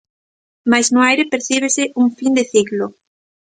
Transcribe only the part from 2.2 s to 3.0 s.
de ciclo.